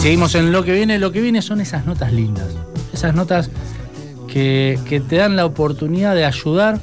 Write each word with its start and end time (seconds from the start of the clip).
seguimos 0.00 0.34
en 0.34 0.50
lo 0.50 0.64
que 0.64 0.72
viene. 0.72 0.98
Lo 0.98 1.12
que 1.12 1.20
viene 1.20 1.42
son 1.42 1.60
esas 1.60 1.84
notas 1.84 2.12
lindas. 2.12 2.46
Esas 2.92 3.14
notas 3.14 3.50
que, 4.28 5.02
te 5.08 5.16
dan 5.16 5.36
la 5.36 5.44
oportunidad 5.44 6.14
de 6.14 6.24
ayudar 6.24 6.80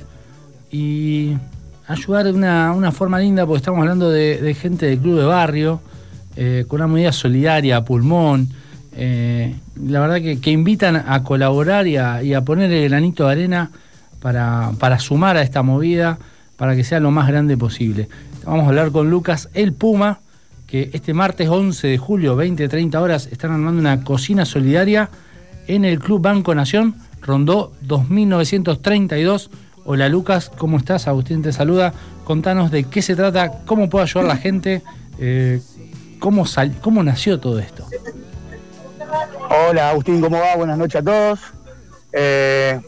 y 0.72 1.36
ayudar 1.88 2.26
de 2.26 2.32
una, 2.34 2.92
forma 2.92 3.20
linda, 3.20 3.46
porque 3.46 3.58
estamos 3.58 3.82
hablando 3.82 4.12
de, 4.12 4.56
gente 4.60 4.86
del 4.86 5.00
club 5.00 5.18
de 5.18 5.26
barrio, 5.26 5.82
eh, 6.36 6.66
con 6.68 6.80
una 6.80 6.88
medida 6.88 7.12
solidaria, 7.12 7.84
pulmón. 7.84 8.50
Eh, 8.96 9.56
la 9.84 10.00
verdad 10.00 10.40
que, 10.40 10.52
invitan 10.52 10.96
a 10.96 11.24
colaborar 11.24 11.88
y 11.88 11.98
a, 11.98 12.42
poner 12.46 12.72
el 12.72 12.90
granito 12.90 13.26
de 13.26 13.32
arena 13.32 13.72
para, 14.22 14.74
para 14.78 15.00
sumar 15.00 15.38
a 15.38 15.42
esta 15.42 15.64
movida, 15.64 16.20
para 16.56 16.76
que 16.76 16.84
sea 16.84 17.00
lo 17.00 17.10
más 17.10 17.28
grande 17.28 17.58
posible. 17.58 18.10
Vamos 18.46 18.66
a 18.66 18.68
hablar 18.68 18.92
con 18.92 19.10
Lucas 19.10 19.50
El 19.56 19.74
Puma 19.74 20.20
que 20.68 20.90
este 20.94 21.14
martes 21.14 21.48
11 21.48 21.88
de 21.88 21.98
julio, 21.98 22.36
20-30 22.38 22.96
horas, 23.00 23.30
están 23.32 23.52
armando 23.52 23.80
una 23.80 24.04
cocina 24.04 24.46
solidaria 24.46 25.10
en 25.66 25.86
el 25.86 26.00
Club 26.00 26.22
Banco 26.22 26.54
Nación, 26.54 26.96
rondó 27.22 27.72
2932. 27.82 29.50
Hola 29.86 30.10
Lucas, 30.10 30.52
¿cómo 30.58 30.78
estás? 30.78 31.08
Agustín 31.08 31.42
te 31.42 31.54
saluda. 31.54 31.94
Contanos 32.26 32.70
de 32.70 32.84
qué 32.84 33.02
se 33.02 33.16
trata, 33.16 33.64
cómo 33.66 33.90
puede 33.90 34.04
ayudar 34.04 34.28
la 34.28 34.36
gente, 34.36 34.84
eh, 35.18 35.62
cómo, 36.20 36.44
cómo 36.82 37.02
nació 37.02 37.40
todo 37.40 37.60
esto. 37.60 37.88
Hola 39.50 39.92
Agustín, 39.92 40.20
¿cómo 40.20 40.38
va? 40.38 40.58
Buenas 40.58 40.78
noches 40.78 41.02
a 41.02 41.04
todos. 41.04 41.40
Eh, 42.12 42.82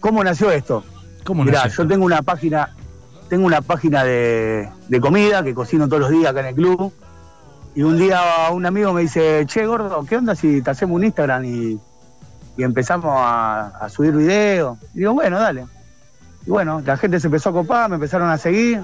¿Cómo 0.00 0.22
nació 0.22 0.50
esto? 0.50 0.84
¿Cómo 1.24 1.44
Mirá, 1.44 1.68
yo 1.68 1.86
tengo 1.86 2.04
una 2.04 2.20
página, 2.20 2.74
tengo 3.30 3.46
una 3.46 3.62
página 3.62 4.04
de, 4.04 4.68
de, 4.88 5.00
comida 5.00 5.42
que 5.42 5.54
cocino 5.54 5.88
todos 5.88 6.02
los 6.02 6.10
días 6.10 6.30
acá 6.30 6.40
en 6.40 6.46
el 6.46 6.54
club. 6.54 6.92
Y 7.76 7.82
un 7.82 7.98
día 7.98 8.22
un 8.52 8.64
amigo 8.64 8.94
me 8.94 9.02
dice, 9.02 9.44
che, 9.44 9.66
gordo, 9.66 10.02
¿qué 10.08 10.16
onda 10.16 10.34
si 10.34 10.62
te 10.62 10.70
hacemos 10.70 10.96
un 10.96 11.04
Instagram 11.04 11.44
y, 11.44 11.78
empezamos 12.56 13.12
a, 13.14 13.86
subir 13.90 14.16
videos? 14.16 14.78
Y 14.94 15.00
digo, 15.00 15.12
bueno, 15.12 15.38
dale. 15.38 15.66
Y 16.46 16.50
bueno, 16.50 16.80
la 16.80 16.96
gente 16.96 17.20
se 17.20 17.26
empezó 17.26 17.50
a 17.50 17.52
copar, 17.52 17.90
me 17.90 17.96
empezaron 17.96 18.30
a 18.30 18.38
seguir. 18.38 18.80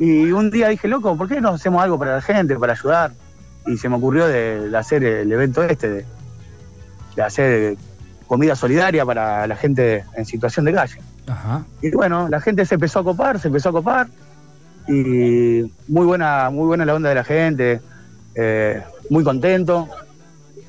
Y 0.00 0.32
un 0.32 0.50
día 0.50 0.70
dije, 0.70 0.88
loco, 0.88 1.16
¿por 1.16 1.28
qué 1.28 1.40
no 1.40 1.50
hacemos 1.50 1.80
algo 1.84 1.96
para 1.96 2.16
la 2.16 2.20
gente, 2.20 2.56
para 2.56 2.72
ayudar? 2.72 3.12
Y 3.64 3.76
se 3.76 3.88
me 3.88 3.94
ocurrió 3.94 4.26
de, 4.26 4.72
hacer 4.76 5.04
el 5.04 5.30
evento 5.30 5.62
este, 5.62 6.04
de, 7.14 7.22
hacer 7.22 7.76
comida 8.26 8.56
solidaria 8.56 9.06
para 9.06 9.46
la 9.46 9.54
gente 9.54 10.04
en 10.16 10.26
situación 10.26 10.64
de 10.64 10.72
calle. 10.72 11.00
Y 11.80 11.92
bueno, 11.92 12.28
la 12.28 12.40
gente 12.40 12.66
se 12.66 12.74
empezó 12.74 12.98
a 12.98 13.04
copar, 13.04 13.38
se 13.38 13.46
empezó 13.46 13.68
a 13.68 13.72
copar 13.72 14.08
y 14.88 15.62
muy 15.88 16.06
buena, 16.06 16.50
muy 16.50 16.66
buena 16.66 16.84
la 16.84 16.94
onda 16.94 17.08
de 17.08 17.14
la 17.14 17.24
gente, 17.24 17.80
eh, 18.34 18.82
muy 19.10 19.24
contento, 19.24 19.88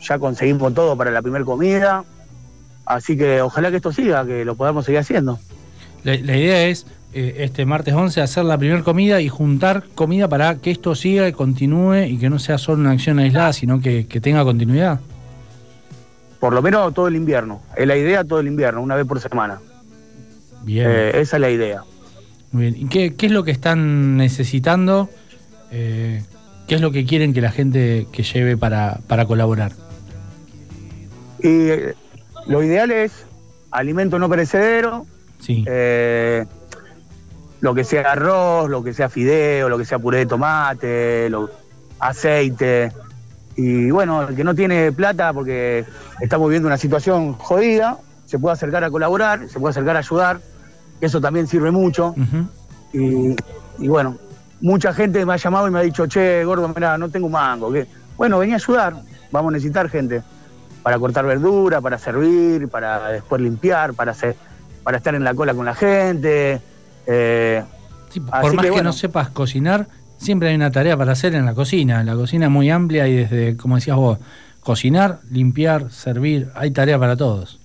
ya 0.02 0.19
conseguimos 0.19 0.73
todo 0.73 0.95
para 0.95 1.11
la 1.11 1.21
primera 1.21 1.44
comida, 1.44 2.03
así 2.86 3.17
que 3.17 3.41
ojalá 3.41 3.71
que 3.71 3.77
esto 3.77 3.91
siga, 3.91 4.25
que 4.25 4.45
lo 4.45 4.55
podamos 4.55 4.86
seguir 4.86 4.99
haciendo. 4.99 5.39
La, 6.03 6.16
idea 6.16 6.67
es 6.67 6.86
eh, 7.13 7.38
este 7.39 7.66
martes 7.66 7.93
11 7.93 8.21
hacer 8.21 8.45
la 8.45 8.58
primera 8.58 8.83
comida 8.83 9.21
y 9.21 9.27
juntar 9.27 9.83
comida 9.95 10.30
para 10.30 10.58
que 10.58 10.69
esto 10.71 10.93
siga 10.93 11.27
y 11.27 11.33
continúe 11.33 12.03
y 12.05 12.17
que 12.17 12.30
no 12.30 12.38
sea 12.38 12.58
solo 12.58 12.81
una 12.81 12.91
acción 12.91 13.17
aislada, 13.19 13.53
sino 13.53 13.81
que, 13.81 14.03
tenga 14.21 14.43
continuidad. 14.43 14.99
Por 16.39 16.53
lo 16.53 16.61
menos 16.61 16.93
todo 16.93 17.08
el 17.08 17.16
invierno, 17.16 17.61
es 17.75 17.88
la 17.88 17.97
idea 17.97 18.23
todo 18.23 18.39
el 18.39 18.47
invierno, 18.47 18.81
una 18.81 18.95
vez 18.95 19.08
por 19.08 19.19
semana. 19.19 19.59
Bien. 20.63 20.88
Eh, 20.89 21.21
esa 21.21 21.38
es 21.38 21.41
la 21.41 21.49
idea. 21.49 21.83
Muy 22.56 22.72
bien. 22.72 22.75
¿Y 22.78 22.88
qué, 22.88 23.25
es 23.25 23.31
lo 23.34 23.44
que 23.44 23.52
están 23.52 24.16
necesitando? 24.16 25.09
Eh, 25.72 26.23
¿Qué 26.70 26.75
es 26.75 26.81
lo 26.81 26.92
que 26.92 27.06
quieren 27.06 27.34
que 27.34 27.42
la 27.42 27.52
gente 27.52 28.08
que 28.14 28.23
lleve 28.23 28.56
para, 28.56 29.02
colaborar? 29.28 29.73
Y 31.44 31.67
lo 32.48 32.64
ideal 32.64 32.92
es 32.92 33.26
alimento 33.71 34.20
no 34.20 34.30
perecedero. 34.30 35.05
Sí. 35.42 35.65
Eh, 35.67 36.45
lo 37.60 37.76
que 37.76 37.83
sea 37.83 38.14
arroz, 38.14 38.70
lo 38.70 38.86
que 38.86 38.94
sea 38.94 39.10
fideo, 39.10 39.67
lo 39.67 39.77
que 39.77 39.83
sea 39.83 39.99
puré 39.99 40.20
de 40.20 40.26
tomate, 40.26 41.30
aceite. 41.99 42.94
Y 43.58 43.92
bueno, 43.92 44.30
el 44.30 44.33
que 44.33 44.45
no 44.45 44.55
tiene 44.55 44.94
plata 44.94 45.33
porque 45.33 45.83
estamos 46.21 46.48
viviendo 46.48 46.67
una 46.67 46.77
situación 46.77 47.33
jodida, 47.33 47.98
se 48.26 48.39
puede 48.39 48.54
acercar 48.54 48.86
a 48.86 48.89
colaborar, 48.89 49.49
se 49.49 49.60
puede 49.60 49.71
acercar 49.71 49.98
a 49.98 49.99
ayudar 49.99 50.55
eso 51.02 51.22
también 51.22 51.48
sirve 51.48 51.72
mucho. 51.72 52.14
y, 52.94 53.88
bueno, 53.88 54.17
mucha 54.61 54.94
gente 54.94 55.26
me 55.26 55.33
ha 55.33 55.38
llamado 55.38 55.67
y 55.67 55.72
me 55.72 55.80
ha 55.80 55.83
dicho, 55.83 56.08
che, 56.08 56.44
gordo, 56.44 56.67
mira, 56.70 56.98
no 56.98 57.10
tengo 57.10 57.30
mango. 57.30 57.73
Bueno, 58.17 58.39
vení 58.39 58.54
a 58.54 58.56
ayudar, 58.56 58.95
vamos 59.32 59.50
a 59.50 59.54
necesitar 59.54 59.89
gente 59.89 60.23
para 60.82 61.00
cortar 61.00 61.26
verdura, 61.26 61.82
para 61.82 61.98
servir, 61.98 62.70
para 62.70 63.10
después 63.10 63.42
limpiar, 63.42 63.94
para 63.94 64.11
hacer, 64.11 64.36
para 64.83 64.98
estar 64.98 65.16
en 65.16 65.23
la 65.23 65.33
cola 65.33 65.54
con 65.54 65.66
la 65.66 65.73
gente. 65.73 66.61
Eh, 67.08 67.64
por 68.42 68.54
más 68.54 68.66
que, 68.66 68.83
no 68.83 68.94
sepas 68.94 69.30
cocinar, 69.30 69.88
siempre 70.17 70.50
hay 70.50 70.56
una 70.56 70.72
tarea 70.72 70.95
para 70.95 71.14
hacer 71.14 71.33
en 71.36 71.45
la 71.45 71.54
cocina. 71.54 72.04
La 72.04 72.14
cocina 72.14 72.45
es 72.45 72.52
muy 72.52 72.70
amplia 72.70 73.08
y 73.08 73.16
desde, 73.16 73.58
como 73.58 73.76
decías 73.76 73.98
vos, 73.98 74.20
cocinar, 74.62 75.20
limpiar, 75.30 75.92
servir, 75.92 76.50
hay 76.56 76.72
tarea 76.72 77.00
para 77.00 77.17
todos. 77.17 77.60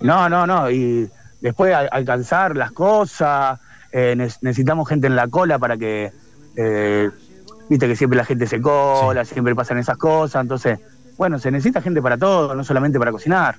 No, 0.00 0.28
no, 0.28 0.46
no, 0.46 0.70
y 0.70 1.08
después 1.46 1.72
alcanzar 1.72 2.56
las 2.56 2.72
cosas, 2.72 3.60
eh, 3.92 4.16
necesitamos 4.16 4.88
gente 4.88 5.06
en 5.06 5.14
la 5.14 5.28
cola 5.28 5.60
para 5.60 5.76
que, 5.76 6.10
eh, 6.56 7.10
viste 7.68 7.86
que 7.86 7.94
siempre 7.94 8.16
la 8.16 8.24
gente 8.24 8.48
se 8.48 8.60
cola, 8.60 9.24
siempre 9.24 9.54
pasan 9.54 9.78
esas 9.78 9.96
cosas, 9.96 10.42
entonces, 10.42 10.80
bueno, 11.16 11.38
se 11.38 11.52
necesita 11.52 11.80
gente 11.80 12.02
para 12.02 12.18
todo, 12.18 12.52
no 12.56 12.64
solamente 12.64 12.98
para 12.98 13.12
cocinar. 13.12 13.54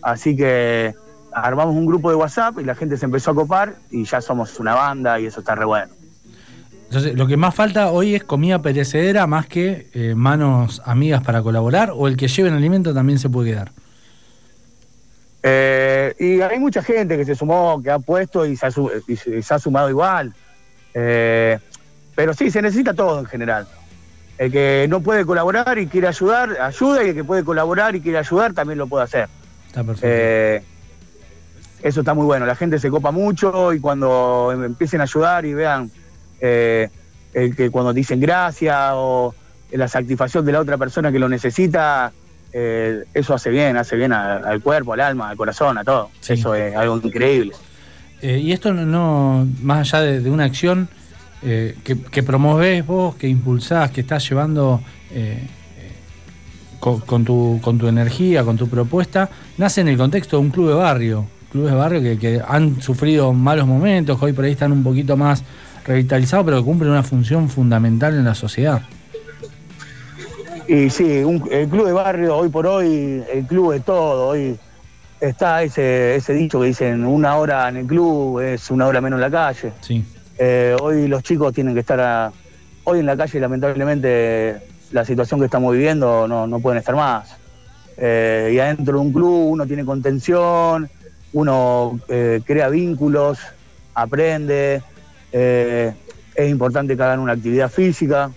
Así 0.00 0.34
que 0.34 0.94
armamos 1.30 1.76
un 1.76 1.84
grupo 1.84 2.08
de 2.08 2.16
WhatsApp 2.16 2.60
y 2.60 2.64
la 2.64 2.74
gente 2.74 2.96
se 2.96 3.04
empezó 3.04 3.32
a 3.32 3.34
copar 3.34 3.74
y 3.90 4.04
ya 4.04 4.22
somos 4.22 4.58
una 4.58 4.74
banda 4.74 5.20
y 5.20 5.26
eso 5.26 5.40
está 5.40 5.54
re 5.54 5.66
bueno. 5.66 5.92
Entonces, 6.84 7.14
lo 7.14 7.26
que 7.26 7.36
más 7.36 7.54
falta 7.54 7.90
hoy 7.90 8.14
es 8.14 8.24
comida 8.24 8.62
perecedera 8.62 9.26
más 9.26 9.46
que 9.46 9.88
eh, 9.92 10.14
manos 10.14 10.80
amigas 10.86 11.22
para 11.22 11.42
colaborar 11.42 11.92
o 11.94 12.08
el 12.08 12.16
que 12.16 12.28
lleven 12.28 12.54
alimento 12.54 12.94
también 12.94 13.18
se 13.18 13.28
puede 13.28 13.50
quedar. 13.50 13.72
Eh, 15.50 16.14
y 16.18 16.40
hay 16.42 16.58
mucha 16.58 16.82
gente 16.82 17.16
que 17.16 17.24
se 17.24 17.34
sumó, 17.34 17.80
que 17.82 17.90
ha 17.90 17.98
puesto 17.98 18.44
y 18.44 18.56
se 18.56 18.66
ha, 18.66 19.58
sumado 19.58 19.88
igual. 19.88 20.34
Eh, 20.92 21.58
pero 22.14 22.34
sí, 22.34 22.50
se 22.50 22.60
necesita 22.60 22.92
todo 22.92 23.20
en 23.20 23.26
general. 23.26 23.66
El 24.36 24.52
que 24.52 24.86
no 24.88 25.00
puede 25.00 25.24
colaborar 25.24 25.78
y 25.78 25.86
quiere 25.86 26.08
ayudar, 26.08 26.60
ayuda, 26.60 27.02
y 27.04 27.08
el 27.10 27.14
que 27.14 27.24
puede 27.24 27.44
colaborar 27.44 27.96
y 27.96 28.00
quiere 28.00 28.18
ayudar 28.18 28.52
también 28.52 28.78
lo 28.78 28.86
puede 28.86 29.04
hacer. 29.04 29.28
Está 29.66 29.84
perfecto. 29.84 30.06
Eh, 30.08 30.62
eso 31.82 32.00
está 32.00 32.14
muy 32.14 32.26
bueno. 32.26 32.44
La 32.44 32.56
gente 32.56 32.78
se 32.78 32.90
copa 32.90 33.10
mucho 33.10 33.72
y 33.72 33.80
cuando 33.80 34.52
empiecen 34.52 35.00
a 35.00 35.04
ayudar 35.04 35.46
y 35.46 35.54
vean 35.54 35.90
el 36.40 37.56
que 37.56 37.70
cuando 37.70 37.92
dicen 37.92 38.20
gracias 38.20 38.90
o 38.94 39.34
la 39.72 39.88
satisfacción 39.88 40.44
de 40.44 40.52
la 40.52 40.60
otra 40.60 40.76
persona 40.76 41.10
que 41.12 41.18
lo 41.18 41.28
necesita, 41.28 42.12
eh, 42.52 43.04
eso 43.14 43.34
hace 43.34 43.50
bien, 43.50 43.76
hace 43.76 43.96
bien 43.96 44.12
al 44.12 44.60
cuerpo, 44.62 44.94
al 44.94 45.00
alma, 45.00 45.30
al 45.30 45.36
corazón, 45.36 45.78
a 45.78 45.84
todo. 45.84 46.10
Eso 46.26 46.54
es 46.54 46.74
algo 46.74 47.00
increíble. 47.02 47.52
Eh, 48.22 48.38
y 48.38 48.52
esto 48.52 48.72
no, 48.72 49.46
más 49.62 49.92
allá 49.92 50.04
de, 50.04 50.30
una 50.30 50.44
acción 50.44 50.88
eh, 51.42 51.76
que, 51.84 52.00
que, 52.00 52.22
promovés 52.22 52.84
vos, 52.84 53.14
que 53.16 53.28
impulsás, 53.28 53.90
que 53.90 54.00
estás 54.00 54.28
llevando 54.28 54.80
con, 56.80 57.24
tu, 57.24 57.60
con 57.62 57.78
tu 57.78 57.86
energía, 57.86 58.44
con 58.44 58.56
tu 58.56 58.68
propuesta, 58.68 59.28
nace 59.56 59.82
en 59.82 59.88
el 59.88 59.96
contexto 59.96 60.38
de 60.38 60.42
un 60.42 60.50
club 60.50 60.68
de 60.68 60.74
barrio. 60.74 61.26
Clubes 61.52 61.70
de 61.70 61.76
barrio 61.76 62.02
que, 62.02 62.18
que 62.18 62.42
han 62.46 62.82
sufrido 62.82 63.32
malos 63.32 63.66
momentos, 63.66 64.20
hoy 64.20 64.32
por 64.32 64.44
ahí 64.44 64.52
están 64.52 64.72
un 64.72 64.82
poquito 64.82 65.16
más 65.16 65.42
revitalizados, 65.86 66.44
pero 66.44 66.58
que 66.58 66.64
cumplen 66.64 66.90
una 66.90 67.02
función 67.02 67.48
fundamental 67.48 68.14
en 68.14 68.24
la 68.24 68.34
sociedad. 68.34 68.82
Y 70.68 70.90
sí, 70.90 71.24
el 71.50 71.68
club 71.70 71.86
de 71.86 71.92
barrio, 71.94 72.36
hoy 72.36 72.50
por 72.50 72.66
hoy, 72.66 73.24
el 73.32 73.46
club 73.46 73.72
de 73.72 73.80
todo. 73.80 74.28
Hoy 74.28 74.54
está 75.18 75.62
ese, 75.62 76.16
ese 76.16 76.34
dicho 76.34 76.60
que 76.60 76.66
dicen 76.66 77.06
una 77.06 77.36
hora 77.36 77.70
en 77.70 77.78
el 77.78 77.86
club 77.86 78.40
es 78.40 78.70
una 78.70 78.86
hora 78.86 79.00
menos 79.00 79.16
en 79.16 79.22
la 79.22 79.30
calle. 79.30 79.72
Sí. 79.80 80.04
Eh, 80.36 80.76
hoy 80.78 81.08
los 81.08 81.22
chicos 81.22 81.54
tienen 81.54 81.72
que 81.72 81.80
estar 81.80 82.30
hoy 82.84 82.98
en 82.98 83.06
la 83.06 83.16
calle, 83.16 83.40
lamentablemente, 83.40 84.58
la 84.92 85.06
situación 85.06 85.40
que 85.40 85.46
estamos 85.46 85.72
viviendo 85.72 86.28
no, 86.28 86.60
pueden 86.60 86.80
estar 86.80 86.94
más. 86.94 87.34
Eh, 87.96 88.52
y 88.54 88.58
adentro 88.58 88.98
de 88.98 89.00
un 89.00 89.10
club 89.10 89.48
uno 89.48 89.66
tiene 89.66 89.86
contención, 89.86 90.90
uno 91.32 91.98
eh, 92.08 92.42
crea 92.44 92.68
vínculos, 92.68 93.38
aprende. 93.94 94.82
es 95.32 96.50
importante 96.50 96.94
que 96.94 97.02
hagan 97.02 97.20
una 97.20 97.32
actividad 97.32 97.70
física. 97.70 98.30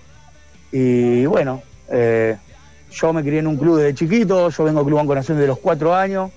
Y 0.72 1.26
bueno, 1.26 1.62
eh, 1.92 2.38
yo 2.92 3.14
me 3.14 3.22
crié 3.22 3.40
en 3.40 3.48
un 3.48 3.58
club 3.58 3.78
desde 3.78 3.94
chiquito, 3.94 4.50
yo 4.50 4.64
vengo 4.64 4.80
al 4.80 4.86
Club 4.86 4.98
Banco 4.98 5.16
Nación 5.16 5.40
de 5.40 5.48
los 5.48 5.60
cuatro 5.60 5.96
años 5.96 6.32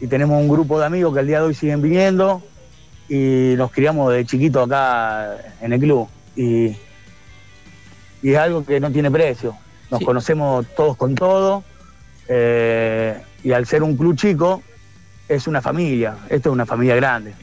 y 0.00 0.06
tenemos 0.06 0.40
un 0.40 0.48
grupo 0.48 0.78
de 0.80 0.86
amigos 0.86 1.12
que 1.14 1.20
al 1.20 1.26
día 1.26 1.40
de 1.40 1.46
hoy 1.46 1.54
siguen 1.54 1.80
viniendo 1.80 2.42
y 3.08 3.54
nos 3.56 3.70
criamos 3.70 4.12
de 4.12 4.24
chiquito 4.24 4.62
acá 4.62 5.36
en 5.60 5.72
el 5.72 5.80
club. 5.80 6.08
Y, 6.34 6.76
es 8.22 8.36
algo 8.36 8.64
que 8.64 8.78
no 8.78 8.90
tiene 8.90 9.10
precio. 9.10 9.56
nos 9.90 10.00
conocemos 10.00 10.66
todos 10.76 10.96
con 10.96 11.14
todo, 11.14 11.64
eh, 12.28 13.20
y 13.42 13.52
al 13.52 13.66
ser 13.66 13.82
un 13.82 13.96
club 13.96 14.16
chico, 14.16 14.62
es 15.28 15.46
una 15.46 15.60
familia, 15.60 16.16
esto 16.28 16.48
es 16.48 16.52
una 16.52 16.66
familia 16.66 16.94
grande. 16.96 17.34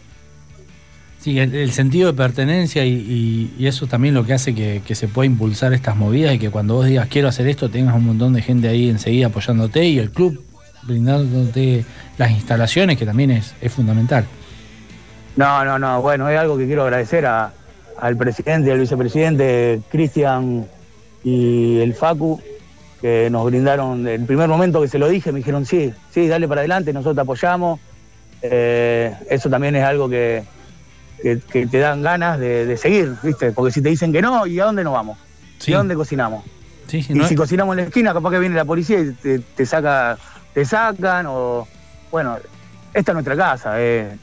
Sí, 1.19 1.37
el, 1.37 1.71
sentido 1.71 2.11
de 2.11 2.17
pertenencia 2.17 2.85
y, 2.85 3.53
eso 3.59 3.87
también 3.87 4.13
lo 4.13 4.25
que 4.25 4.33
hace 4.33 4.55
que, 4.55 4.95
se 4.95 5.07
pueda 5.09 5.25
impulsar 5.25 5.73
estas 5.73 5.97
movidas 5.97 6.33
y 6.33 6.39
que 6.39 6.49
cuando 6.49 6.75
vos 6.75 6.85
digas 6.85 7.09
quiero 7.09 7.27
hacer 7.27 7.47
esto 7.47 7.69
tengas 7.69 7.93
un 7.95 8.05
montón 8.05 8.33
de 8.33 8.41
gente 8.41 8.69
ahí 8.69 8.89
enseguida 8.89 9.27
apoyándote 9.27 9.83
y 9.83 9.99
el 9.99 10.11
club 10.11 10.41
brindándote 10.83 11.83
las 12.17 12.31
instalaciones 12.31 12.97
que 12.97 13.05
también 13.05 13.31
es, 13.31 13.53
fundamental. 13.69 14.25
No, 15.35 15.65
no, 15.65 15.77
no, 15.77 16.01
bueno, 16.01 16.29
es 16.29 16.39
algo 16.39 16.57
que 16.57 16.65
quiero 16.65 16.83
agradecer 16.83 17.25
al 17.25 18.17
presidente 18.17 18.71
al 18.71 18.79
vicepresidente 18.79 19.81
Cristian 19.91 20.65
y 21.25 21.79
el 21.79 21.95
Facu 21.95 22.41
que 23.01 23.29
nos 23.29 23.45
brindaron, 23.45 24.07
el 24.07 24.25
primer 24.25 24.47
momento 24.47 24.81
que 24.81 24.87
se 24.87 24.99
lo 24.99 25.09
dije 25.09 25.33
me 25.33 25.39
dijeron 25.39 25.65
sí, 25.65 25.93
sí, 26.11 26.29
dale 26.29 26.47
para 26.47 26.61
adelante, 26.61 26.93
nosotros 26.93 27.15
te 27.15 27.21
apoyamos. 27.21 27.79
Eh, 28.41 29.13
eso 29.29 29.49
también 29.49 29.75
es 29.75 29.83
algo 29.83 30.09
que, 30.09 30.43
que, 31.21 31.67
te 31.67 31.77
dan 31.77 32.01
ganas 32.01 32.39
de, 32.39 32.77
seguir, 32.77 33.15
¿viste? 33.23 33.51
Porque 33.51 33.71
si 33.71 33.81
te 33.81 33.89
dicen 33.89 34.11
que 34.11 34.21
no, 34.21 34.45
¿y 34.47 34.59
a 34.59 34.65
dónde 34.65 34.83
nos 34.83 34.93
vamos? 34.93 35.17
¿Y 35.65 35.73
a 35.73 35.77
dónde 35.77 35.95
cocinamos? 35.95 36.43
y 36.91 37.03
si 37.03 37.35
cocinamos 37.35 37.73
en 37.73 37.83
la 37.83 37.87
esquina, 37.87 38.13
capaz 38.13 38.31
que 38.31 38.39
viene 38.39 38.55
la 38.55 38.65
policía 38.65 38.99
y 38.99 39.13
te, 39.39 39.65
saca, 39.65 40.17
te 40.53 40.65
sacan, 40.65 41.27
o 41.27 41.67
bueno, 42.11 42.37
esta 42.93 43.11
es 43.11 43.13
nuestra 43.13 43.35
casa, 43.35 43.73
eh. 43.77 44.17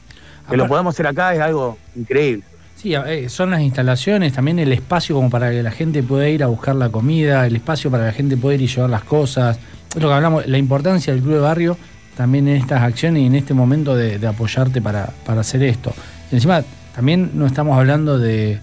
que 0.49 0.57
lo 0.57 0.67
podamos 0.67 0.93
hacer 0.93 1.07
acá 1.07 1.33
es 1.33 1.39
algo 1.39 1.77
increíble. 1.95 2.43
Sí, 2.75 2.93
eh, 2.93 3.27
son 3.29 3.51
las 3.51 3.61
instalaciones, 3.61 4.33
también 4.33 4.59
el 4.59 4.71
espacio 4.71 5.15
como 5.15 5.29
para 5.29 5.49
que 5.49 5.63
la 5.63 5.71
gente 5.71 6.03
pueda 6.03 6.29
ir 6.29 6.43
a 6.43 6.47
buscar 6.47 6.75
la 6.75 6.89
comida, 6.89 7.47
el 7.47 7.55
espacio 7.55 7.89
para 7.89 8.03
que 8.03 8.07
la 8.07 8.13
gente 8.13 8.37
pueda 8.37 8.55
ir 8.55 8.61
y 8.61 8.67
llevar 8.67 8.89
las 8.89 9.03
cosas. 9.03 9.57
Es 9.95 10.01
lo 10.01 10.09
que 10.09 10.13
hablamos, 10.13 10.45
la 10.45 10.57
importancia 10.59 11.11
del 11.13 11.23
club 11.23 11.35
de 11.35 11.39
barrio 11.39 11.77
también 12.15 12.47
en 12.47 12.57
estas 12.57 12.81
acciones 12.81 13.23
y 13.23 13.27
en 13.27 13.35
este 13.35 13.53
momento 13.53 13.95
de, 13.95 14.25
apoyarte 14.27 14.81
para, 14.81 15.11
para, 15.25 15.41
hacer 15.41 15.63
esto. 15.63 15.93
Y 16.31 16.35
encima 16.35 16.63
también 16.97 17.29
no 17.35 17.45
estamos 17.45 17.77
hablando 17.77 18.17
de, 18.17 18.59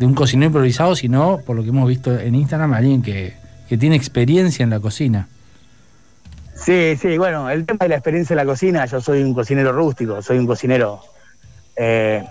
un 0.00 0.14
cocinero 0.14 0.48
improvisado, 0.48 0.96
sino, 0.96 1.38
por 1.46 1.54
lo 1.54 1.62
que 1.62 1.68
hemos 1.68 1.88
visto 1.88 2.18
en 2.18 2.34
Instagram, 2.34 2.72
alguien 2.72 3.00
que, 3.00 3.34
tiene 3.78 3.94
experiencia 3.94 4.64
en 4.64 4.70
la 4.70 4.80
cocina. 4.80 5.28
Sí, 6.56 6.96
sí, 7.00 7.16
bueno, 7.16 7.48
el 7.48 7.64
tema 7.64 7.78
de 7.82 7.90
la 7.90 7.94
experiencia 7.94 8.34
en 8.34 8.38
la 8.38 8.44
cocina, 8.44 8.86
yo 8.86 9.00
soy 9.00 9.22
un 9.22 9.32
cocinero 9.34 9.70
rústico, 9.70 10.20
soy 10.20 10.38
un 10.38 10.48
cocinero... 10.48 11.00
Eh, 11.76 12.24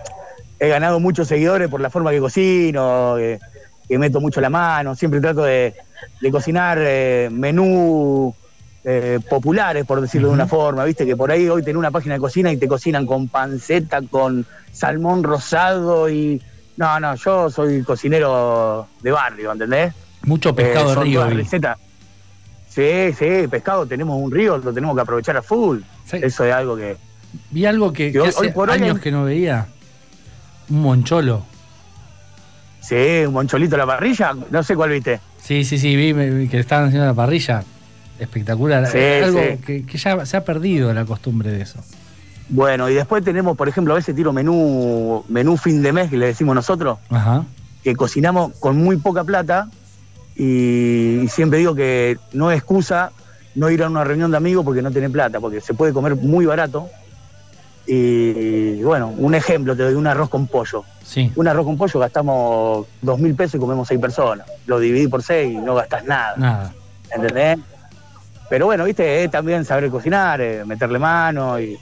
he 0.60 0.68
ganado 0.68 1.00
muchos 1.00 1.30
seguidores 1.30 1.69
por 1.69 1.80
la 1.80 1.90
forma 1.90 2.12
que 2.12 2.19
cocino, 2.19 3.16
que, 3.16 3.40
meto 3.98 4.19
mucho 4.19 4.42
la 4.42 4.50
mano, 4.50 4.94
siempre 4.94 5.22
trato 5.22 5.44
de, 5.46 5.74
cocinar 6.34 6.80
eh, 6.81 7.30
menú 7.31 8.36
eh, 8.88 9.20
populares, 9.28 9.84
por 9.84 10.00
decirlo 10.00 10.28
de 10.28 10.36
una 10.36 10.46
forma, 10.46 10.86
viste 10.86 11.08
que 11.08 11.18
por 11.18 11.32
ahí 11.32 11.50
hoy 11.50 11.64
tenés 11.64 11.78
una 11.78 11.90
página 11.90 12.14
de 12.14 12.20
cocina 12.20 12.52
y 12.52 12.58
te 12.58 12.68
cocinan 12.68 13.08
con 13.08 13.28
panceta, 13.28 14.00
con 14.04 14.46
salmón 14.72 15.24
rosado 15.24 16.08
y... 16.08 16.40
No, 16.78 17.00
no, 17.00 17.16
yo 17.16 17.50
soy 17.50 17.82
cocinero 17.82 18.88
de 19.02 19.12
barrio, 19.12 19.54
¿entendés? 19.54 19.92
Mucho 20.24 20.54
pescado 20.54 20.92
eh, 20.92 20.96
de 20.96 21.02
río. 21.02 21.26
Receta. 21.30 21.78
Sí, 22.70 23.12
sí, 23.18 23.48
pescado, 23.50 23.88
tenemos 23.88 24.22
un 24.22 24.32
río, 24.32 24.60
lo 24.60 24.72
tenemos 24.72 24.96
que 24.96 25.02
aprovechar 25.02 25.38
a 25.38 25.42
full. 25.42 25.80
Eso 26.12 26.44
es 26.44 26.54
algo 26.54 26.76
que... 26.76 26.96
Vi 27.50 27.66
algo 27.66 27.92
que, 27.92 28.14
hace 28.24 28.52
por 28.52 28.70
años 28.70 29.00
que 29.00 29.12
no 29.12 29.24
veía. 29.24 29.68
Un 30.70 30.81
moncholo. 30.81 31.44
Sí, 32.81 33.24
un 33.26 33.34
moncholito 33.34 33.76
a 33.76 33.80
la 33.80 33.88
parrilla, 33.88 34.36
no 34.52 34.62
sé 34.62 34.76
cuál 34.76 34.92
viste. 34.92 35.22
Sí, 35.42 35.64
sí, 35.64 35.80
sí, 35.80 35.96
vi 35.96 36.48
que 36.50 36.60
estaban 36.60 36.90
haciendo 36.90 37.08
la 37.08 37.16
parrilla 37.16 37.64
espectacular. 38.20 38.86
algo 38.86 39.40
que, 39.66 39.86
ya 39.94 40.26
se 40.26 40.38
ha 40.38 40.44
perdido 40.44 40.94
la 40.94 41.06
costumbre 41.06 41.52
de 41.52 41.62
eso. 41.62 41.80
Bueno, 42.50 42.90
y 42.90 42.94
después 42.94 43.24
tenemos, 43.24 43.58
por 43.58 43.68
ejemplo, 43.68 43.94
a 43.94 43.98
veces 43.98 44.16
tiro 44.16 44.32
menú, 44.32 45.24
menú 45.30 45.58
fin 45.58 45.82
de 45.82 45.92
mes, 45.92 46.10
que 46.10 46.18
le 46.18 46.28
decimos 46.28 46.54
nosotros, 46.54 47.00
que 47.84 47.96
cocinamos 47.96 48.54
con 48.60 48.78
muy 48.78 48.98
poca 48.98 49.24
plata 49.24 49.68
y, 50.36 51.26
siempre 51.30 51.60
digo 51.60 51.76
que 51.76 52.18
no 52.34 52.52
es 52.52 52.58
excusa 52.58 53.12
no 53.56 53.70
ir 53.70 53.84
a 53.84 53.90
una 53.90 54.04
reunión 54.04 54.32
de 54.32 54.38
amigos 54.38 54.66
porque 54.66 54.82
no 54.82 54.92
tiene 54.92 55.10
plata, 55.10 55.40
porque 55.40 55.62
se 55.62 55.74
puede 55.74 55.94
comer 55.94 56.16
muy 56.16 56.46
barato. 56.46 56.90
Y 57.88 58.82
bueno, 58.84 59.14
un 59.18 59.34
ejemplo, 59.34 59.76
te 59.76 59.84
doy 59.84 59.94
un 59.94 60.08
arroz 60.08 60.30
con 60.30 60.48
pollo. 60.48 60.84
Sí. 61.04 61.32
Un 61.36 61.48
arroz 61.48 61.66
con 61.66 61.78
pollo 61.78 62.00
gastamos 62.00 62.86
dos 63.02 63.20
mil 63.20 63.34
pesos 63.36 63.56
y 63.56 63.60
comemos 63.60 63.88
seis 63.88 64.00
personas. 64.00 64.46
Lo 64.66 64.80
dividí 64.80 65.08
por 65.08 65.24
seis 65.24 65.54
y 65.54 65.58
no 65.58 65.76
gastas 65.76 66.04
nada. 66.04 66.36
Nada. 66.36 66.74
¿Entendés? 67.16 67.60
Pero 68.50 68.65
bueno, 68.68 68.86
viste, 68.86 69.24
es 69.24 69.31
también 69.31 69.65
saber 69.65 69.89
cocinar, 69.89 70.39
eh, 70.39 70.63
meterle 70.65 71.00
mano 71.00 71.59
y, 71.59 71.77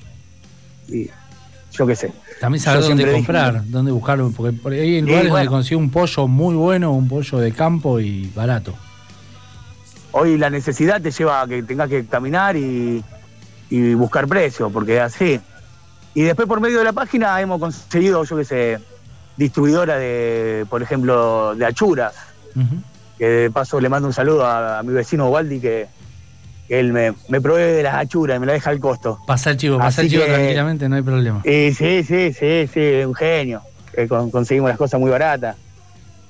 yo 1.71 1.87
qué 1.87 1.95
sé. 1.95 2.13
También 2.39 2.61
saber 2.61 2.83
dónde 2.83 3.11
comprar, 3.11 3.63
dónde 3.65 3.91
buscarlo, 3.91 4.31
porque 4.35 4.55
por 4.55 4.71
ahí 4.71 4.95
hay 4.95 5.01
lugares 5.01 5.31
donde 5.31 5.47
consigue 5.47 5.75
un 5.75 5.89
pollo 5.89 6.27
muy 6.27 6.55
bueno, 6.55 6.91
un 6.91 7.07
pollo 7.07 7.39
de 7.39 7.51
campo 7.51 7.99
y 7.99 8.31
barato. 8.35 8.73
Hoy 10.11 10.37
la 10.37 10.49
necesidad 10.49 11.01
te 11.01 11.11
lleva 11.11 11.41
a 11.41 11.47
que 11.47 11.63
tengas 11.63 11.89
que 11.89 12.05
caminar 12.05 12.55
y, 12.55 13.03
buscar 13.95 14.27
precios, 14.27 14.71
porque 14.71 14.97
es 14.97 15.01
así. 15.01 15.39
Y 16.13 16.21
después 16.21 16.47
por 16.47 16.61
medio 16.61 16.77
de 16.77 16.83
la 16.85 16.93
página 16.93 17.41
hemos 17.41 17.59
conseguido, 17.59 18.23
yo 18.23 18.37
qué 18.37 18.45
sé, 18.45 18.79
distribuidora 19.35 19.97
de, 19.97 20.67
por 20.69 20.83
ejemplo, 20.83 21.55
de 21.55 21.65
achuras. 21.65 22.13
Que 23.17 23.25
de 23.25 23.51
paso 23.51 23.79
le 23.79 23.89
mando 23.89 24.07
un 24.07 24.13
saludo 24.13 24.45
a, 24.45 24.79
a 24.79 24.83
mi 24.83 24.93
vecino 24.93 25.29
Waldi 25.29 25.59
que 25.59 25.87
él 26.79 26.93
me, 26.93 27.13
me 27.29 27.41
provee 27.41 27.73
de 27.73 27.83
las 27.83 27.95
achuras 27.95 28.37
y 28.37 28.39
me 28.39 28.45
la 28.45 28.53
deja 28.53 28.69
al 28.69 28.79
costo. 28.79 29.19
Pasa 29.27 29.51
el 29.51 29.57
chivo, 29.57 29.77
pasa 29.77 30.01
el 30.01 30.09
chivo 30.09 30.23
tranquilamente, 30.23 30.89
no 30.89 30.95
hay 30.95 31.01
problema. 31.01 31.41
sí, 31.43 31.71
sí, 31.73 32.33
sí, 32.33 32.67
sí, 32.71 33.03
un 33.05 33.13
genio. 33.13 33.61
conseguimos 34.31 34.69
las 34.69 34.77
cosas 34.77 34.99
muy 34.99 35.11
baratas. 35.11 35.55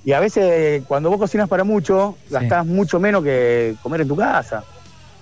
Y 0.05 0.11
a 0.11 0.19
veces 0.19 0.83
cuando 0.85 1.09
vos 1.09 1.17
cocinas 1.17 1.47
para 1.47 1.63
mucho, 1.63 2.17
gastás 2.29 2.65
mucho 2.65 2.99
menos 2.99 3.23
que 3.23 3.75
comer 3.81 4.01
en 4.01 4.07
tu 4.07 4.15
casa. 4.15 4.63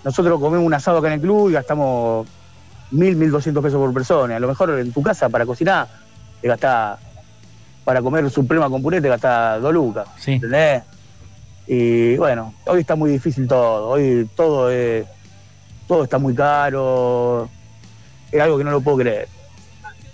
Nosotros 0.04 0.40
comemos 0.40 0.66
un 0.66 0.74
asado 0.74 0.98
acá 0.98 1.08
en 1.08 1.14
el 1.14 1.22
club 1.22 1.50
y 1.50 1.54
gastamos 1.54 2.28
mil, 2.90 3.16
mil 3.16 3.30
doscientos 3.30 3.64
pesos 3.64 3.80
por 3.80 3.94
persona. 3.94 4.36
A 4.36 4.40
lo 4.40 4.48
mejor 4.48 4.72
en 4.80 4.92
tu 4.92 5.04
casa 5.04 5.30
para 5.30 5.46
cocinar 5.46 5.88
te 6.42 6.48
gastás, 6.48 7.00
para 7.84 8.02
comer 8.02 8.28
suprema 8.32 8.70
con 8.70 8.82
puré 8.82 9.00
te 9.00 9.10
gastás 9.10 9.62
dos 9.62 9.72
lucas. 9.72 10.08
Sí. 10.18 10.34
¿Entendés? 10.34 10.84
Y 11.74 12.18
bueno, 12.18 12.54
hoy 12.66 12.82
está 12.82 12.98
muy 12.98 13.12
difícil 13.12 13.48
todo, 13.48 13.88
hoy 13.88 14.30
todo 14.36 14.70
es, 14.70 15.06
todo 15.88 16.04
está 16.04 16.18
muy 16.18 16.36
caro, 16.36 17.50
es 18.30 18.42
algo 18.42 18.58
que 18.58 18.66
no 18.66 18.72
lo 18.72 18.82
puedo 18.82 18.98
creer. 18.98 19.30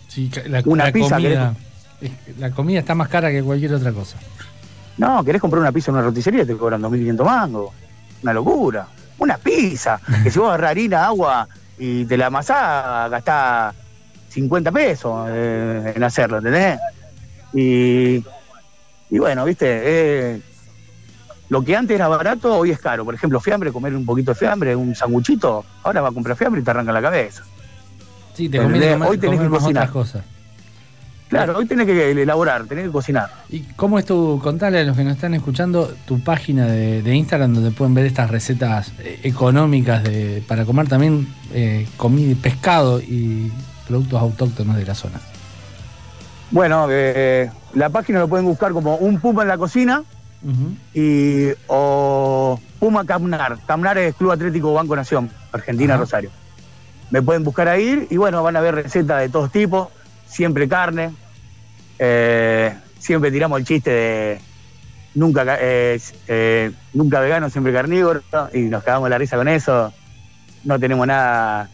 Sí, 0.07 0.29
la, 0.45 0.61
una 0.65 0.91
pizza, 0.91 1.15
comida, 1.15 1.55
la 2.37 2.51
comida 2.51 2.79
está 2.81 2.93
más 2.93 3.07
cara 3.07 3.31
que 3.31 3.41
cualquier 3.41 3.73
otra 3.73 3.91
cosa. 3.91 4.19
No, 4.99 5.23
querés 5.23 5.41
comprar 5.41 5.59
una 5.59 5.71
pizza 5.71 5.89
en 5.89 5.95
una 5.95 6.05
roticería 6.05 6.45
te 6.45 6.55
cobran 6.55 6.79
2.500 6.79 7.25
mangos. 7.25 7.73
Una 8.21 8.33
locura. 8.33 8.87
Una 9.17 9.39
pizza, 9.39 9.99
que 10.23 10.29
si 10.29 10.37
vos 10.37 10.49
agarrás 10.49 10.69
harina, 10.69 11.07
agua 11.07 11.47
y 11.79 12.05
te 12.05 12.17
la 12.17 12.27
amasás, 12.27 13.09
gastás 13.09 13.73
50 14.29 14.71
pesos 14.71 15.27
eh, 15.31 15.93
en 15.95 16.03
hacerlo, 16.03 16.37
¿entendés? 16.37 16.79
Y, 17.51 18.23
y 19.09 19.17
bueno, 19.17 19.43
viste, 19.43 19.65
eh, 19.67 20.41
lo 21.49 21.61
que 21.63 21.75
antes 21.75 21.95
era 21.95 22.07
barato, 22.07 22.55
hoy 22.55 22.71
es 22.71 22.79
caro. 22.79 23.05
Por 23.05 23.15
ejemplo, 23.15 23.39
fiambre, 23.39 23.71
comer 23.71 23.95
un 23.95 24.05
poquito 24.05 24.31
de 24.31 24.35
fiambre, 24.35 24.75
un 24.75 24.95
sanguchito, 24.95 25.63
ahora 25.83 26.01
va 26.01 26.09
a 26.09 26.11
comprar 26.11 26.35
fiambre 26.35 26.61
y 26.61 26.63
te 26.63 26.71
arranca 26.71 26.91
la 26.91 27.01
cabeza. 27.01 27.43
Sí, 28.33 28.49
te 28.49 28.59
hoy 28.59 29.17
tenés 29.17 29.39
que 29.39 29.49
cocinar. 29.49 29.89
cosas. 29.89 30.23
Claro, 31.29 31.57
hoy 31.57 31.65
tenés 31.65 31.85
que 31.85 32.11
elaborar, 32.11 32.65
tenés 32.65 32.85
que 32.85 32.91
cocinar. 32.91 33.29
¿Y 33.49 33.61
cómo 33.75 33.99
es 33.99 34.05
tu, 34.05 34.39
contale 34.41 34.79
a 34.79 34.83
los 34.83 34.95
que 34.95 35.03
nos 35.03 35.15
están 35.15 35.33
escuchando, 35.33 35.93
tu 36.05 36.21
página 36.21 36.67
de, 36.67 37.15
Instagram 37.15 37.53
donde 37.53 37.71
pueden 37.71 37.93
ver 37.93 38.05
estas 38.05 38.29
recetas 38.29 38.93
eh, 38.99 39.19
económicas 39.23 40.03
de, 40.03 40.41
para 40.47 40.63
comer 40.63 40.87
también 40.87 41.27
eh, 41.53 41.85
comida, 41.97 42.33
pescado 42.41 43.01
y 43.01 43.51
productos 43.87 44.21
autóctonos 44.21 44.77
de 44.77 44.85
la 44.85 44.95
zona? 44.95 45.19
Bueno, 46.51 46.87
eh, 46.89 47.49
la 47.73 47.89
página 47.89 48.19
lo 48.19 48.29
pueden 48.29 48.45
buscar 48.45 48.71
como 48.71 48.95
Un 48.95 49.19
Puma 49.19 49.41
en 49.41 49.49
la 49.49 49.57
Cocina 49.57 50.03
y 50.93 51.49
o 51.67 52.59
Puma 52.79 53.05
Camnar. 53.05 53.57
Camnar 53.65 53.97
es 53.97 54.15
Club 54.15 54.31
Atlético 54.31 54.73
Banco 54.73 54.95
Nación, 54.95 55.29
Argentina, 55.51 55.97
Rosario. 55.97 56.29
Me 57.09 57.21
pueden 57.21 57.43
buscar 57.43 57.67
ahí 57.67 58.07
y 58.09 58.17
bueno, 58.17 58.43
van 58.43 58.55
a 58.55 58.61
ver 58.61 58.75
recetas 58.75 59.21
de 59.21 59.29
todos 59.29 59.51
tipos, 59.51 59.89
siempre 60.27 60.67
carne. 60.67 61.11
Eh, 61.99 62.73
siempre 62.99 63.31
tiramos 63.31 63.59
el 63.59 63.65
chiste 63.65 63.89
de 63.89 64.41
nunca, 65.15 65.57
eh, 65.59 65.99
eh, 66.27 66.71
nunca 66.93 67.19
vegano, 67.19 67.49
siempre 67.49 67.73
carnívoro, 67.73 68.21
y 68.53 68.61
nos 68.61 68.83
cagamos 68.83 69.09
la 69.09 69.17
risa 69.17 69.37
con 69.37 69.47
eso. 69.47 69.93
No 70.63 70.79
tenemos 70.79 71.07
nada 71.07 71.69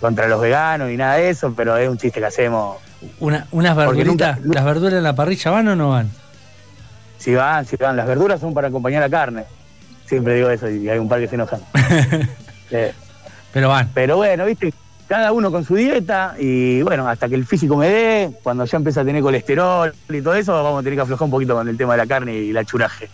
contra 0.00 0.28
los 0.28 0.40
veganos 0.40 0.88
ni 0.88 0.96
nada 0.96 1.14
de 1.14 1.30
eso, 1.30 1.52
pero 1.56 1.76
es 1.76 1.88
un 1.88 1.98
chiste 1.98 2.20
que 2.20 2.26
hacemos. 2.26 2.76
Una, 3.18 3.46
unas 3.52 3.74
verduritas, 3.74 4.38
¿las 4.44 4.64
verduras 4.64 4.94
en 4.94 5.02
la 5.02 5.14
parrilla 5.14 5.50
van 5.50 5.68
o 5.68 5.76
no 5.76 5.90
van? 5.90 6.19
Si 7.20 7.34
van, 7.34 7.64
si 7.66 7.76
van, 7.76 7.96
las 7.96 8.06
verduras 8.06 8.40
son 8.40 8.52
para 8.52 8.68
acompañar 8.68 9.02
la 9.02 9.10
carne. 9.10 9.44
siempre 10.06 10.34
digo 10.34 10.50
eso 10.50 10.68
y 10.68 10.88
hay 10.88 10.98
un 10.98 11.08
par 11.08 11.20
que 11.20 11.28
se 11.28 11.36
enojan. 11.36 11.60
Eh, 12.72 12.92
pero 13.52 13.68
van. 13.68 13.90
Pero 13.92 14.18
bueno, 14.18 14.46
viste, 14.46 14.72
cada 15.08 15.32
uno 15.32 15.50
con 15.50 15.64
su 15.64 15.74
dieta 15.74 16.36
y 16.38 16.82
bueno, 16.82 17.08
hasta 17.08 17.28
que 17.28 17.34
el 17.34 17.44
físico 17.44 17.76
me 17.76 17.88
dé, 17.88 18.30
cuando 18.44 18.64
ya 18.64 18.76
empieza 18.76 19.00
a 19.00 19.04
tener 19.04 19.22
colesterol 19.22 19.92
y 20.08 20.22
todo 20.22 20.34
eso, 20.36 20.52
vamos 20.52 20.78
a 20.78 20.82
tener 20.84 20.96
que 20.96 21.02
aflojar 21.02 21.24
un 21.24 21.32
poquito 21.32 21.56
con 21.56 21.68
el 21.68 21.76
tema 21.76 21.94
de 21.94 21.98
la 21.98 22.06
carne 22.06 22.32
y 22.32 22.52
la 22.52 22.64
churaje. 22.64 23.10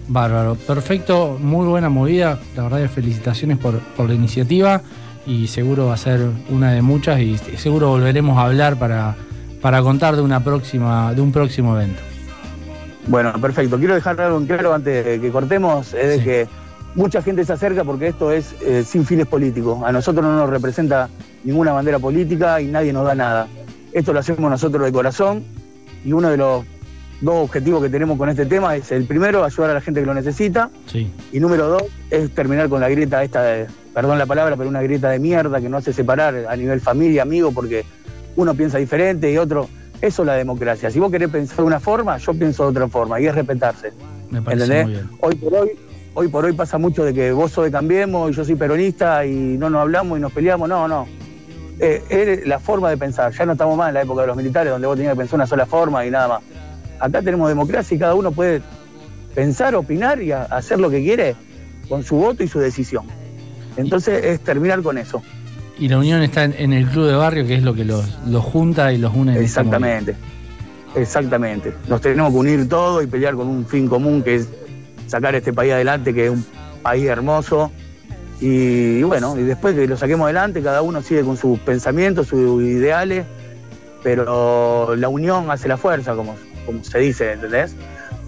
Bárbaro, 0.09 0.57
perfecto, 0.57 1.39
muy 1.41 1.69
buena 1.69 1.89
movida. 1.89 2.41
La 2.57 2.65
verdad 2.65 2.83
que 2.83 2.89
felicitaciones 2.89 3.59
por, 3.59 3.79
por, 3.79 4.09
la 4.09 4.15
iniciativa 4.15 4.83
y 5.25 5.47
seguro 5.47 5.87
va 5.87 5.95
a 5.95 5.99
ser 5.99 6.21
una 6.51 6.73
de 6.73 6.83
muchas 6.83 7.21
y 7.21 7.39
seguro 7.39 7.91
volveremos 7.91 8.37
a 8.39 8.43
hablar 8.43 8.77
para, 8.77 9.15
para 9.65 9.81
contar 9.81 10.15
de 10.15 10.21
una 10.21 10.45
próxima, 10.45 11.15
de 11.15 11.23
un 11.23 11.33
próximo 11.33 11.75
evento. 11.75 12.03
Bueno, 13.07 13.33
perfecto. 13.41 13.79
Quiero 13.79 13.95
dejar 13.95 14.21
algo 14.21 14.37
en 14.37 14.45
claro 14.45 14.75
antes 14.75 15.03
de 15.03 15.19
que 15.19 15.31
cortemos, 15.31 15.95
es 15.95 16.19
de 16.19 16.23
que 16.23 16.49
mucha 16.95 17.23
gente 17.23 17.47
se 17.47 17.55
acerca 17.55 17.83
porque 17.83 18.09
esto 18.09 18.31
es 18.31 18.55
eh, 18.61 18.85
sin 18.85 19.07
fines 19.07 19.27
políticos. 19.27 19.83
A 19.83 19.91
nosotros 19.91 20.23
no 20.23 20.37
nos 20.37 20.51
representa 20.51 21.09
ninguna 21.45 21.73
bandera 21.73 21.99
política 21.99 22.61
y 22.61 22.67
nadie 22.67 22.93
nos 22.93 23.07
da 23.07 23.15
nada. 23.15 23.49
Esto 23.95 24.13
lo 24.13 24.19
hacemos 24.19 24.51
nosotros 24.51 24.85
de 24.85 24.93
corazón 24.93 25.43
y 26.05 26.13
uno 26.13 26.29
de 26.29 26.37
los 26.37 26.67
dos 27.23 27.37
objetivos 27.37 27.83
que 27.83 27.89
tenemos 27.89 28.19
con 28.19 28.29
este 28.29 28.45
tema 28.45 28.77
es 28.77 28.93
el 28.93 29.07
primero, 29.07 29.45
ayudar 29.45 29.71
a 29.71 29.75
la 29.75 29.81
gente 29.81 30.01
que 30.01 30.07
lo 30.07 30.13
necesita. 30.13 30.69
Y 31.33 31.41
número 31.41 31.69
dos, 31.69 31.85
es 32.11 32.31
terminar 32.35 32.69
con 32.69 32.83
la 32.83 32.91
grieta 32.91 33.25
esta, 33.25 33.43
de, 33.43 33.67
perdón 33.95 34.19
la 34.19 34.27
palabra, 34.27 34.59
pero 34.59 34.69
una 34.69 34.83
grieta 34.83 35.09
de 35.09 35.19
mierda 35.19 35.59
que 35.59 35.71
no 35.71 35.79
hace 35.79 35.95
separar 35.95 36.45
a 36.51 36.55
nivel 36.55 36.83
familia, 36.83 37.23
amigo, 37.23 37.51
porque 37.51 37.87
uno 38.37 38.55
piensa 38.55 38.79
diferente 38.79 39.31
y 39.31 39.39
otro. 39.39 39.69
Eso 40.01 40.23
es 40.23 40.27
la 40.27 40.35
democracia. 40.35 40.91
Si 40.91 40.99
vos 40.99 41.11
querés 41.11 41.31
pensar 41.31 41.59
de 41.59 41.63
una 41.65 41.81
forma, 41.81 42.19
yo 42.19 42.35
pienso 42.35 42.65
de 42.65 42.71
otra 42.71 42.89
forma 42.89 43.21
y 43.21 43.27
es 43.27 43.35
respetarse. 43.35 43.93
Me 44.31 44.43
parece 44.43 44.65
¿Entendés? 44.65 44.85
Muy 44.85 44.95
bien. 44.95 45.11
Hoy 45.21 45.35
por 45.37 45.55
hoy, 45.55 45.71
hoy 46.15 46.29
por 46.29 46.45
hoy 46.45 46.53
pasa 46.53 46.79
mucho 46.79 47.05
de 47.05 47.15
que 47.15 47.33
vos 47.33 47.53
sos 47.53 47.65
de 47.65 47.71
Cambiemos 47.71 48.31
y 48.31 48.35
yo 48.35 48.45
soy 48.45 48.57
peronista 48.57 49.25
y 49.25 49.57
no 49.59 49.71
nos 49.71 49.83
hablamos 49.83 50.19
y 50.19 50.21
nos 50.21 50.33
peleamos. 50.33 50.69
No, 50.69 50.89
no 50.89 51.07
eh, 51.79 52.03
es 52.09 52.47
la 52.47 52.59
forma 52.59 52.91
de 52.91 52.97
pensar. 52.97 53.33
Ya 53.33 53.47
no 53.47 53.53
estamos 53.53 53.77
más 53.77 53.89
en 53.89 53.95
la 53.95 54.03
época 54.03 54.23
de 54.23 54.29
los 54.29 54.37
militares, 54.37 54.73
donde 54.73 54.87
vos 54.87 54.97
tenías 54.97 55.15
que 55.15 55.19
pensar 55.19 55.37
una 55.37 55.47
sola 55.47 55.67
forma 55.67 56.05
y 56.07 56.11
nada 56.11 56.29
más. 56.29 56.41
Acá 57.01 57.23
tenemos 57.23 57.49
democracia 57.49 57.95
y 57.95 57.99
cada 57.99 58.15
uno 58.15 58.33
puede 58.33 58.63
pensar, 59.35 59.75
opinar 59.75 60.23
y 60.23 60.33
hacer 60.33 60.79
lo 60.79 60.91
que 60.91 61.03
quiere 61.03 61.35
con 61.89 62.03
su 62.05 62.17
voto 62.17 62.43
y 62.45 62.49
su 62.49 62.61
decisión. 62.61 63.07
Entonces 63.77 64.25
es 64.25 64.41
terminar 64.41 64.83
con 64.83 64.99
eso. 64.99 65.23
Y 65.79 65.89
la 65.89 65.99
unión 65.99 66.23
está 66.23 66.45
en, 66.45 66.73
el 66.73 66.87
club 66.87 67.07
de 67.07 67.15
barrio, 67.15 67.47
que 67.47 67.55
es 67.57 67.63
lo 67.63 67.75
que 67.75 67.85
los, 67.85 68.07
junta 68.43 68.93
y 68.93 68.99
los 68.99 69.15
une. 69.15 69.39
Exactamente, 69.41 70.15
exactamente. 70.95 71.75
Nos 71.89 72.01
tenemos 72.01 72.33
que 72.33 72.39
unir 72.39 72.69
todos 72.69 73.03
y 73.03 73.07
pelear 73.07 73.35
con 73.35 73.49
un 73.49 73.67
fin 73.67 73.89
común, 73.89 74.23
que 74.23 74.37
es 74.37 74.49
sacar 75.09 75.35
este 75.35 75.53
país 75.53 75.73
adelante, 75.73 76.15
que 76.15 76.27
es 76.27 76.31
un 76.31 76.45
país 76.83 77.05
hermoso, 77.07 77.73
y, 78.41 79.03
bueno, 79.03 79.39
y 79.39 79.43
después 79.43 79.75
que 79.75 79.87
lo 79.87 79.97
saquemos 79.97 80.25
adelante, 80.25 80.63
cada 80.63 80.83
uno 80.83 81.03
sigue 81.03 81.23
con 81.23 81.37
sus 81.37 81.59
pensamientos, 81.61 82.29
sus 82.29 82.63
ideales, 82.63 83.25
pero 84.03 84.95
la 84.97 85.09
unión 85.09 85.51
hace 85.51 85.67
la 85.67 85.77
fuerza, 85.77 86.15
como, 86.15 86.37
como 86.67 86.85
se 86.85 86.99
dice, 86.99 87.33
¿entendés? 87.33 87.75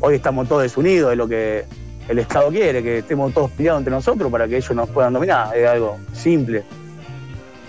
Hoy 0.00 0.17
estamos 0.17 0.49
todos 0.49 0.62
desunidos, 0.62 1.11
de 1.11 1.17
lo 1.17 1.29
que 1.29 1.65
el 2.09 2.19
Estado 2.19 2.50
quiere, 2.50 2.83
que 2.83 2.99
estemos 2.99 3.33
todos 3.35 3.50
peleados 3.50 3.81
entre 3.81 3.93
nosotros 3.93 4.31
para 4.31 4.49
que 4.49 4.57
ellos 4.57 4.75
nos 4.75 4.88
puedan 4.88 5.12
dominar, 5.12 5.57
es 5.57 5.69
algo 5.69 5.99
simple. 6.12 6.65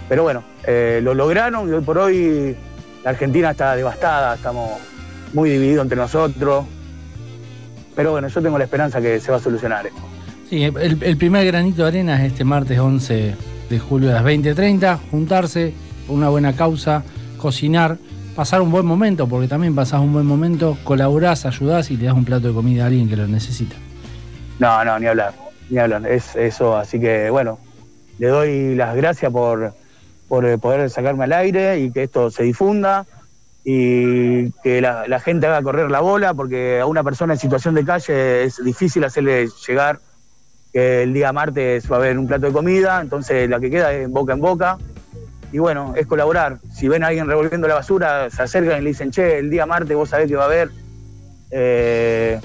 Pero 0.10 0.24
bueno, 0.24 0.44
eh, 0.66 1.00
lo 1.04 1.14
lograron 1.14 1.70
y 1.70 1.74
hoy 1.74 1.82
por 1.82 1.98
hoy 1.98 2.56
la 3.04 3.12
Argentina 3.12 3.52
está 3.52 3.76
devastada, 3.76 4.36
estamos 4.36 4.80
muy 5.34 5.50
divididos 5.50 5.84
entre 5.84 5.98
nosotros. 5.98 6.66
Pero 7.96 8.12
bueno, 8.12 8.28
yo 8.28 8.42
tengo 8.42 8.58
la 8.58 8.64
esperanza 8.64 9.02
que 9.02 9.20
se 9.20 9.32
va 9.32 9.38
a 9.38 9.40
solucionar 9.40 9.88
esto. 9.88 10.02
Sí, 10.50 10.64
el, 10.64 11.18
primer 11.18 11.46
granito 11.46 11.82
de 11.82 11.88
arena 11.90 12.24
es 12.24 12.32
este 12.32 12.46
martes 12.46 12.80
11 12.80 13.36
de 13.70 13.80
julio 13.80 14.12
a 14.12 14.14
las 14.14 14.24
20.30, 14.24 15.00
juntarse 15.12 15.74
por 16.06 16.16
una 16.16 16.30
buena 16.30 16.54
causa, 16.54 17.04
cocinar, 17.38 17.98
pasar 18.34 18.62
un 18.62 18.72
buen 18.72 18.86
momento, 18.86 19.28
porque 19.28 19.48
también 19.48 19.76
pasás 19.76 20.00
un 20.00 20.14
buen 20.14 20.26
momento, 20.26 20.78
colaborás, 20.86 21.46
ayudás 21.46 21.92
y 21.92 21.98
le 21.98 22.06
das 22.06 22.14
un 22.14 22.24
plato 22.24 22.48
de 22.48 22.54
comida 22.54 22.84
a 22.84 22.88
alguien 22.88 23.10
que 23.10 23.18
lo 23.18 23.28
necesita. 23.28 23.76
No, 24.60 24.86
no, 24.86 24.98
ni 25.00 25.08
hablar, 25.08 25.34
ni 25.70 25.80
hablar, 25.80 26.08
es 26.08 26.36
eso, 26.38 26.78
así 26.78 26.98
que 27.00 27.30
bueno, 27.30 27.60
le 28.20 28.28
doy 28.28 28.76
las 28.76 28.96
gracias 28.96 29.32
por, 29.32 29.74
por 30.28 30.46
eh, 30.46 30.58
poder 30.58 30.90
sacarme 30.90 31.26
al 31.26 31.34
aire 31.34 31.80
y 31.80 31.92
que 31.92 32.04
esto 32.04 32.30
se 32.32 32.44
difunda 32.44 33.06
y 33.64 34.52
que 34.64 34.80
la, 34.82 35.08
la 35.08 35.20
gente 35.20 35.48
haga 35.48 35.62
correr 35.62 35.92
la 35.92 36.00
bola, 36.00 36.34
porque 36.34 36.80
a 36.80 36.86
una 36.86 37.04
persona 37.04 37.34
en 37.34 37.40
situación 37.40 37.76
de 37.76 37.84
calle 37.84 38.44
es 38.44 38.64
difícil 38.64 39.04
hacerle 39.04 39.50
llegar 39.68 40.00
que 40.72 41.04
el 41.04 41.14
día 41.14 41.34
martes 41.34 41.92
va 41.92 41.98
a 41.98 42.00
haber 42.00 42.18
un 42.18 42.28
plato 42.28 42.46
de 42.46 42.54
comida, 42.54 43.02
entonces 43.02 43.50
la 43.50 43.60
que 43.60 43.70
queda 43.70 43.94
es 43.94 44.10
boca 44.10 44.34
en 44.34 44.40
boca. 44.40 44.78
Y 45.52 45.60
bueno, 45.60 45.94
es 45.96 46.06
colaborar. 46.08 46.60
Si 46.74 46.88
ven 46.88 47.04
a 47.04 47.08
alguien 47.08 47.26
revolviendo 47.26 47.68
la 47.68 47.76
basura, 47.76 48.30
se 48.30 48.42
acercan 48.42 48.80
y 48.80 48.82
le 48.82 48.90
dicen, 48.90 49.12
che, 49.12 49.40
el 49.40 49.50
día 49.50 49.66
martes 49.66 49.96
vos 49.96 50.10
sabés 50.10 50.28
que 50.28 50.36
va 50.36 50.44
a 50.44 50.48
haber, 50.48 50.70
eh, 51.52 52.40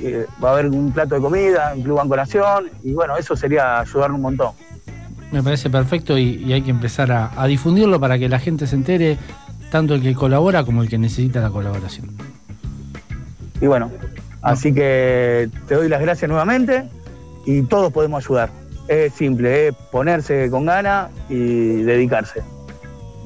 eh, 0.00 0.26
va 0.42 0.50
a 0.50 0.52
haber 0.52 0.66
un 0.66 0.92
plato 0.92 1.16
de 1.16 1.20
comida 1.20 1.72
en 1.74 1.82
Club 1.82 1.98
Banco 1.98 2.16
Nación, 2.16 2.70
y 2.84 2.92
bueno, 2.92 3.16
eso 3.16 3.34
sería 3.34 3.80
ayudarnos 3.80 4.16
un 4.16 4.22
montón. 4.22 4.52
Me 5.34 5.42
parece 5.42 5.68
perfecto 5.68 6.16
y, 6.16 6.52
hay 6.52 6.62
que 6.62 6.70
empezar 6.70 7.10
a, 7.10 7.46
difundirlo 7.48 7.98
para 7.98 8.20
que 8.20 8.28
la 8.28 8.38
gente 8.38 8.68
se 8.68 8.76
entere, 8.76 9.18
tanto 9.68 9.96
el 9.96 10.00
que 10.00 10.14
colabora 10.14 10.62
como 10.62 10.80
el 10.80 10.88
que 10.88 10.96
necesita 10.96 11.40
la 11.40 11.50
colaboración. 11.50 12.10
Y 13.60 13.66
bueno, 13.66 13.90
así 14.42 14.72
que 14.72 15.50
te 15.66 15.74
doy 15.74 15.88
las 15.88 16.00
gracias 16.00 16.28
nuevamente 16.28 16.84
y 17.46 17.62
todos 17.62 17.92
podemos 17.92 18.24
ayudar. 18.24 18.50
Es 18.86 19.14
simple, 19.14 19.68
es 19.68 19.74
ponerse 19.90 20.48
con 20.50 20.66
ganas 20.66 21.10
y 21.28 21.82
dedicarse. 21.82 22.44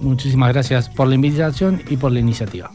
Muchísimas 0.01 0.55
gracias 0.55 0.89
por 0.89 1.09
la 1.09 1.15
invitación 1.15 1.83
y 1.91 1.99
por 1.99 2.11
la 2.11 2.21
iniciativa. 2.21 2.71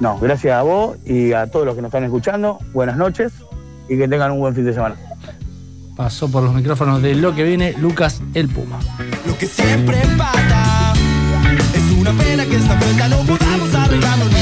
No, 0.00 0.18
gracias 0.18 0.54
a 0.54 0.62
vos 0.62 0.96
y 1.04 1.34
a 1.34 1.46
todos 1.48 1.66
los 1.66 1.74
que 1.74 1.82
nos 1.82 1.90
están 1.90 2.04
escuchando. 2.04 2.58
Buenas 2.72 2.96
noches 2.96 3.34
y 3.86 3.98
que 3.98 4.08
tengan 4.08 4.32
un 4.32 4.38
buen 4.38 4.54
fin 4.54 4.64
de 4.64 4.72
semana. 4.72 4.96
Pasó 5.96 6.28
por 6.28 6.42
los 6.42 6.52
micrófonos 6.52 7.00
de 7.02 7.14
lo 7.14 7.34
que 7.34 7.44
viene 7.44 7.74
Lucas 7.78 8.20
el 8.34 8.48
Puma. 8.48 8.80
Lo 9.26 9.38
que 9.38 9.46
siempre 9.46 10.02
pasa 10.18 10.92
es 11.74 11.98
una 11.98 12.12
pena 12.12 12.44
que 12.46 12.56
esta 12.56 13.08
no 13.08 13.18
podamos 13.22 13.74
arreglarlo. 13.74 14.33